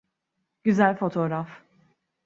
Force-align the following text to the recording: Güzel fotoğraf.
Güzel 0.63 0.95
fotoğraf. 0.97 1.63